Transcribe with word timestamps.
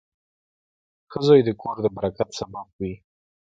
•ښه 1.11 1.19
زوی 1.27 1.41
د 1.45 1.49
کور 1.61 1.75
د 1.83 1.87
برکت 1.97 2.29
سبب 2.39 2.67
وي. 2.79 2.93